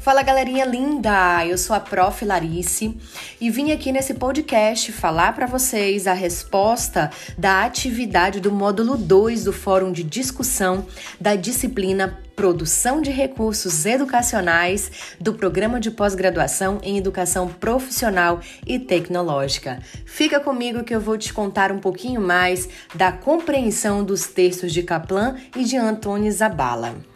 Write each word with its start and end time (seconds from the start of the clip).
Fala 0.00 0.22
galerinha 0.22 0.64
linda, 0.64 1.44
eu 1.44 1.58
sou 1.58 1.76
a 1.76 1.78
Prof 1.78 2.24
Larice 2.24 2.96
e 3.38 3.50
vim 3.50 3.70
aqui 3.70 3.92
nesse 3.92 4.14
podcast 4.14 4.90
falar 4.92 5.34
para 5.34 5.44
vocês 5.44 6.06
a 6.06 6.14
resposta 6.14 7.10
da 7.36 7.64
atividade 7.64 8.40
do 8.40 8.50
módulo 8.50 8.96
2 8.96 9.44
do 9.44 9.52
Fórum 9.52 9.92
de 9.92 10.02
Discussão 10.02 10.86
da 11.20 11.36
disciplina 11.36 12.18
Produção 12.34 13.02
de 13.02 13.10
Recursos 13.10 13.84
Educacionais 13.84 14.90
do 15.20 15.34
Programa 15.34 15.78
de 15.78 15.90
Pós-Graduação 15.90 16.78
em 16.82 16.96
Educação 16.96 17.46
Profissional 17.48 18.40
e 18.66 18.78
Tecnológica. 18.78 19.80
Fica 20.06 20.40
comigo 20.40 20.82
que 20.82 20.94
eu 20.94 21.00
vou 21.00 21.18
te 21.18 21.30
contar 21.30 21.70
um 21.70 21.78
pouquinho 21.78 22.22
mais 22.22 22.66
da 22.94 23.12
compreensão 23.12 24.02
dos 24.02 24.26
textos 24.28 24.72
de 24.72 24.82
Kaplan 24.82 25.36
e 25.54 25.62
de 25.62 25.76
Antônio 25.76 26.32
Zabala. 26.32 27.09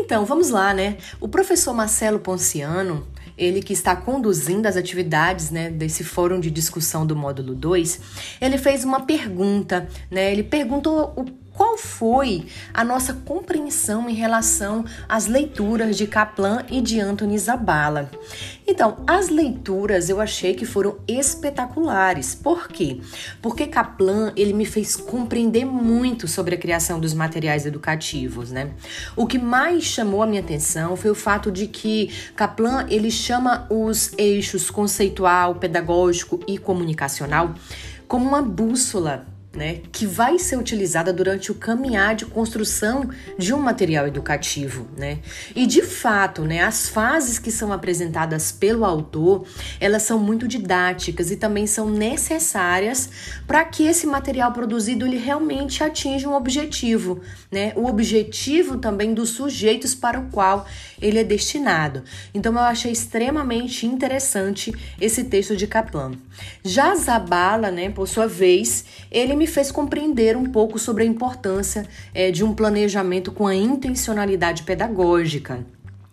Então, 0.00 0.24
vamos 0.24 0.50
lá, 0.50 0.72
né? 0.72 0.96
O 1.20 1.26
professor 1.26 1.74
Marcelo 1.74 2.20
Ponciano, 2.20 3.04
ele 3.36 3.60
que 3.60 3.72
está 3.72 3.96
conduzindo 3.96 4.66
as 4.66 4.76
atividades 4.76 5.50
né, 5.50 5.70
desse 5.70 6.04
fórum 6.04 6.38
de 6.38 6.50
discussão 6.52 7.04
do 7.04 7.16
módulo 7.16 7.52
2, 7.52 8.00
ele 8.40 8.58
fez 8.58 8.84
uma 8.84 9.00
pergunta, 9.00 9.88
né? 10.08 10.30
Ele 10.30 10.44
perguntou 10.44 11.12
o 11.16 11.24
qual 11.58 11.76
foi 11.76 12.46
a 12.72 12.84
nossa 12.84 13.12
compreensão 13.12 14.08
em 14.08 14.14
relação 14.14 14.84
às 15.08 15.26
leituras 15.26 15.96
de 15.96 16.06
Kaplan 16.06 16.64
e 16.70 16.80
de 16.80 17.00
Anthony 17.00 17.36
Zabala. 17.36 18.08
Então, 18.64 18.98
as 19.08 19.28
leituras 19.28 20.08
eu 20.08 20.20
achei 20.20 20.54
que 20.54 20.64
foram 20.64 20.98
espetaculares. 21.08 22.32
Por 22.32 22.68
quê? 22.68 23.00
Porque 23.42 23.66
Kaplan, 23.66 24.32
ele 24.36 24.52
me 24.52 24.64
fez 24.64 24.94
compreender 24.94 25.64
muito 25.64 26.28
sobre 26.28 26.54
a 26.54 26.58
criação 26.58 27.00
dos 27.00 27.12
materiais 27.12 27.66
educativos, 27.66 28.52
né? 28.52 28.70
O 29.16 29.26
que 29.26 29.36
mais 29.36 29.82
chamou 29.82 30.22
a 30.22 30.28
minha 30.28 30.40
atenção 30.40 30.94
foi 30.94 31.10
o 31.10 31.14
fato 31.14 31.50
de 31.50 31.66
que 31.66 32.12
Kaplan, 32.36 32.86
ele 32.88 33.10
chama 33.10 33.66
os 33.68 34.12
eixos 34.16 34.70
conceitual, 34.70 35.56
pedagógico 35.56 36.38
e 36.46 36.56
comunicacional 36.56 37.52
como 38.06 38.28
uma 38.28 38.40
bússola 38.40 39.26
né, 39.58 39.80
que 39.90 40.06
vai 40.06 40.38
ser 40.38 40.56
utilizada 40.56 41.12
durante 41.12 41.50
o 41.50 41.54
caminhar 41.56 42.14
de 42.14 42.24
construção 42.24 43.10
de 43.36 43.52
um 43.52 43.58
material 43.58 44.06
educativo, 44.06 44.86
né? 44.96 45.18
E 45.54 45.66
de 45.66 45.82
fato, 45.82 46.42
né, 46.42 46.62
as 46.62 46.88
fases 46.88 47.40
que 47.40 47.50
são 47.50 47.72
apresentadas 47.72 48.52
pelo 48.52 48.84
autor, 48.84 49.44
elas 49.80 50.04
são 50.04 50.16
muito 50.16 50.46
didáticas 50.46 51.32
e 51.32 51.36
também 51.36 51.66
são 51.66 51.90
necessárias 51.90 53.10
para 53.48 53.64
que 53.64 53.82
esse 53.82 54.06
material 54.06 54.52
produzido 54.52 55.04
ele 55.04 55.18
realmente 55.18 55.82
atinja 55.82 56.28
um 56.28 56.34
objetivo, 56.34 57.20
né? 57.50 57.72
O 57.74 57.86
objetivo 57.86 58.78
também 58.78 59.12
dos 59.12 59.30
sujeitos 59.30 59.92
para 59.92 60.20
o 60.20 60.30
qual 60.30 60.68
ele 61.02 61.18
é 61.18 61.24
destinado. 61.24 62.04
Então 62.32 62.52
eu 62.52 62.60
achei 62.60 62.92
extremamente 62.92 63.86
interessante 63.86 64.72
esse 65.00 65.24
texto 65.24 65.56
de 65.56 65.66
Kaplan. 65.66 66.12
Já 66.62 66.94
Zabala, 66.94 67.72
né, 67.72 67.90
por 67.90 68.06
sua 68.06 68.28
vez, 68.28 68.84
ele 69.10 69.34
me 69.34 69.47
fez 69.48 69.72
compreender 69.72 70.36
um 70.36 70.44
pouco 70.44 70.78
sobre 70.78 71.02
a 71.02 71.06
importância 71.06 71.86
é, 72.14 72.30
de 72.30 72.44
um 72.44 72.54
planejamento 72.54 73.32
com 73.32 73.46
a 73.46 73.54
intencionalidade 73.54 74.62
pedagógica. 74.62 75.64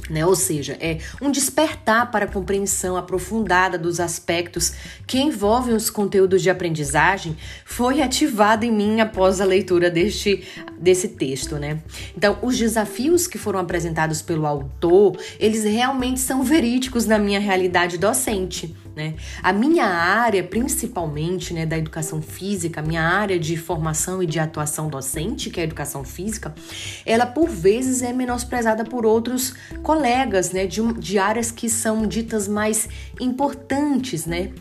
Né? 0.10 0.26
Ou 0.26 0.36
seja, 0.36 0.78
é 0.80 1.00
um 1.22 1.32
despertar 1.32 2.12
para 2.12 2.26
a 2.26 2.28
compreensão 2.28 2.96
aprofundada 2.96 3.78
dos 3.78 4.00
aspectos 4.00 4.74
que 5.08 5.20
envolvem 5.20 5.74
os 5.74 5.90
conteúdos 5.90 6.44
de 6.44 6.50
aprendizagem 6.50 7.36
foi 7.66 8.02
ativado 8.02 8.66
em 8.66 8.72
mim 8.72 9.02
após 9.02 9.42
a 9.42 9.46
leitura 9.46 9.90
deste, 9.90 10.44
desse 10.78 11.10
texto. 11.10 11.56
Né? 11.56 11.80
Então, 12.16 12.38
os 12.42 12.58
desafios 12.58 13.26
que 13.26 13.38
foram 13.38 13.60
apresentados 13.60 14.22
pelo 14.22 14.46
autor, 14.46 15.18
eles 15.40 15.64
realmente 15.64 16.20
são 16.20 16.44
verídicos 16.44 17.06
na 17.06 17.18
minha 17.18 17.40
realidade 17.40 17.98
docente. 17.98 18.76
Né? 18.96 19.16
A 19.44 19.52
minha 19.52 19.86
área, 19.86 20.42
principalmente 20.44 21.54
né, 21.54 21.66
da 21.66 21.78
educação 21.78 22.22
física, 22.22 22.82
minha 22.82 23.02
área 23.02 23.38
de 23.38 23.58
formação 23.58 24.24
e 24.24 24.26
de 24.26 24.40
atuação 24.40 24.88
docente, 24.88 25.50
que 25.50 25.60
é 25.60 25.64
a 25.64 25.66
educação 25.66 26.04
física, 26.06 26.56
ela 27.06 27.26
por 27.26 27.50
vezes 27.50 28.02
é 28.02 28.14
menosprezada 28.14 28.86
por 28.86 29.06
outros 29.06 29.54
colegas 29.84 30.52
né, 30.52 30.66
de, 30.66 30.82
de 30.94 31.20
áreas 31.20 31.52
que 31.52 31.70
são 31.70 32.08
ditas 32.08 32.48
mais 32.48 32.88
importantes. 33.20 34.26
Né? 34.26 34.52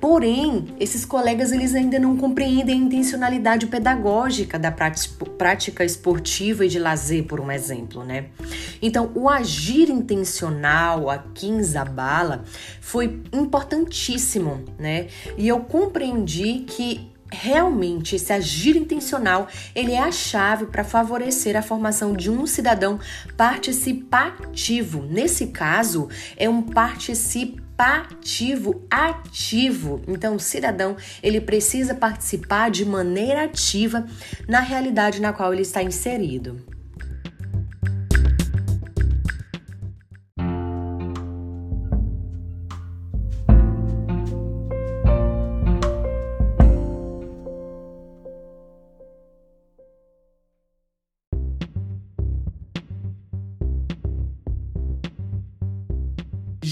Porém, 0.00 0.74
esses 0.80 1.04
colegas 1.04 1.52
eles 1.52 1.74
ainda 1.74 1.98
não 1.98 2.16
compreendem 2.16 2.74
a 2.74 2.84
intencionalidade 2.84 3.66
pedagógica 3.66 4.58
da 4.58 4.72
prática 4.72 5.84
esportiva 5.84 6.64
e 6.64 6.68
de 6.68 6.78
lazer, 6.78 7.24
por 7.24 7.40
um 7.40 7.50
exemplo. 7.50 8.02
Né? 8.04 8.26
Então, 8.80 9.12
o 9.14 9.28
agir 9.28 9.90
intencional 9.90 11.10
aqui 11.10 11.48
em 11.48 11.62
Zabala 11.62 12.44
foi 12.80 13.20
importante 13.32 13.81
importantíssimo, 13.82 14.64
né? 14.78 15.08
E 15.36 15.48
eu 15.48 15.60
compreendi 15.60 16.64
que 16.66 17.12
realmente 17.30 18.16
esse 18.16 18.32
agir 18.32 18.76
intencional 18.76 19.46
ele 19.74 19.92
é 19.92 20.00
a 20.00 20.10
chave 20.12 20.66
para 20.66 20.84
favorecer 20.84 21.56
a 21.56 21.62
formação 21.62 22.12
de 22.12 22.30
um 22.30 22.46
cidadão 22.46 23.00
participativo. 23.36 25.02
Nesse 25.02 25.46
caso, 25.46 26.08
é 26.36 26.48
um 26.48 26.62
participativo 26.62 28.82
ativo. 28.90 30.02
Então, 30.06 30.36
o 30.36 30.40
cidadão 30.40 30.96
ele 31.22 31.40
precisa 31.40 31.94
participar 31.94 32.70
de 32.70 32.84
maneira 32.84 33.44
ativa 33.44 34.06
na 34.46 34.60
realidade 34.60 35.18
na 35.20 35.32
qual 35.32 35.54
ele 35.54 35.62
está 35.62 35.82
inserido. 35.82 36.71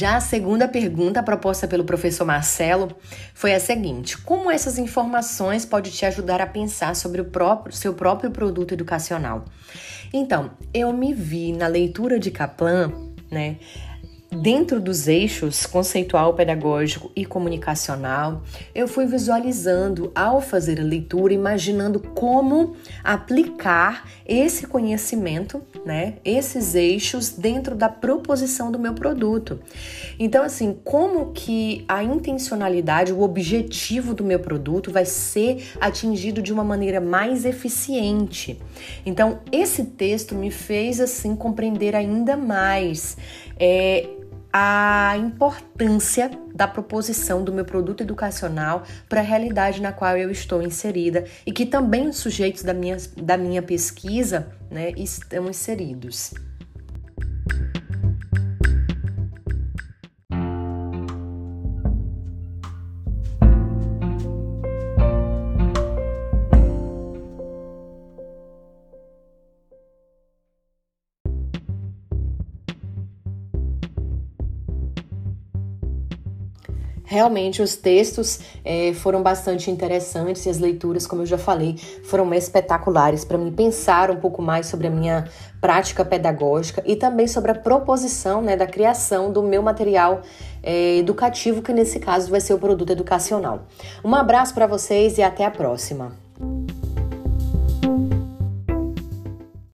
Já 0.01 0.17
a 0.17 0.21
segunda 0.23 0.67
pergunta 0.67 1.23
proposta 1.23 1.69
pelo 1.69 1.85
professor 1.85 2.25
Marcelo 2.25 2.89
foi 3.35 3.53
a 3.53 3.61
seguinte: 3.61 4.17
como 4.17 4.51
essas 4.51 4.79
informações 4.79 5.67
podem 5.67 5.93
te 5.93 6.07
ajudar 6.07 6.41
a 6.41 6.47
pensar 6.47 6.97
sobre 6.97 7.21
o 7.21 7.27
próprio, 7.27 7.77
seu 7.77 7.93
próprio 7.93 8.31
produto 8.31 8.73
educacional? 8.73 9.45
Então, 10.11 10.53
eu 10.73 10.91
me 10.91 11.13
vi 11.13 11.53
na 11.53 11.67
leitura 11.67 12.19
de 12.19 12.31
Kaplan, 12.31 12.91
né, 13.31 13.59
Dentro 14.33 14.81
dos 14.81 15.09
eixos 15.09 15.67
conceitual, 15.67 16.35
pedagógico 16.35 17.11
e 17.17 17.27
comunicacional, 17.27 18.43
eu 18.73 18.87
fui 18.87 19.05
visualizando 19.05 20.13
ao 20.15 20.41
fazer 20.41 20.81
a 20.81 20.85
leitura, 20.85 21.35
imaginando 21.35 21.99
como 21.99 22.77
aplicar 23.03 24.09
esse 24.25 24.69
conhecimento, 24.69 25.61
né, 25.85 26.15
esses 26.25 26.77
eixos 26.77 27.31
dentro 27.31 27.75
da 27.75 27.89
proposição 27.89 28.71
do 28.71 28.79
meu 28.79 28.95
produto. 28.95 29.59
Então, 30.17 30.45
assim, 30.45 30.79
como 30.85 31.33
que 31.33 31.85
a 31.89 32.05
intencionalidade, 32.05 33.13
o 33.13 33.23
objetivo 33.23 34.15
do 34.15 34.23
meu 34.23 34.39
produto 34.39 34.93
vai 34.93 35.05
ser 35.05 35.73
atingido 35.81 36.41
de 36.41 36.53
uma 36.53 36.63
maneira 36.63 37.01
mais 37.01 37.45
eficiente. 37.45 38.61
Então, 39.05 39.41
esse 39.51 39.87
texto 39.87 40.37
me 40.37 40.53
fez 40.53 41.01
assim 41.01 41.35
compreender 41.35 41.97
ainda 41.97 42.37
mais 42.37 43.17
é, 43.59 44.09
a 44.53 45.15
importância 45.17 46.31
da 46.55 46.67
proposição 46.67 47.45
do 47.45 47.53
meu 47.53 47.65
produto 47.65 48.03
educacional 48.03 48.85
para 49.09 49.21
a 49.21 49.25
realidade 49.25 49.81
na 49.81 49.93
qual 49.93 50.17
eu 50.17 50.31
estou 50.31 50.61
inserida 50.61 51.25
e 51.47 51.53
que 51.53 51.65
também 51.65 52.09
os 52.09 52.17
sujeitos 52.17 52.63
da 52.63 52.75
minha, 52.75 52.97
da 53.17 53.37
minha 53.37 53.63
pesquisa 53.63 54.49
né, 54.71 54.91
estão 54.97 55.49
inseridos. 55.49 56.35
Realmente 77.11 77.61
os 77.61 77.75
textos 77.75 78.39
é, 78.65 78.95
foram 78.95 79.21
bastante 79.21 79.69
interessantes 79.69 80.47
e 80.47 80.49
as 80.49 80.61
leituras, 80.61 81.09
como 81.09 81.23
eu 81.23 81.27
já 81.27 81.37
falei, 81.37 81.75
foram 82.05 82.33
espetaculares 82.33 83.25
para 83.25 83.37
mim 83.37 83.51
pensar 83.51 84.13
um 84.13 84.17
pouco 84.21 84.41
mais 84.41 84.67
sobre 84.67 84.87
a 84.87 84.91
minha 84.91 85.29
prática 85.61 86.05
pedagógica 86.05 86.85
e 86.87 86.95
também 86.95 87.27
sobre 87.27 87.51
a 87.51 87.55
proposição 87.57 88.41
né, 88.41 88.57
da 88.57 88.65
criação 88.65 89.33
do 89.33 89.43
meu 89.43 89.61
material 89.61 90.23
é, 90.63 90.99
educativo, 90.99 91.63
que 91.63 91.73
nesse 91.73 91.99
caso 91.99 92.31
vai 92.31 92.41
ser 92.41 92.55
o 92.55 92.59
produto 92.61 92.93
educacional. 92.93 93.67
Um 94.05 94.15
abraço 94.15 94.55
para 94.55 94.69
vocês 94.69 95.19
e 95.19 95.23
até 95.23 95.45
a 95.45 95.51
próxima. 95.51 96.30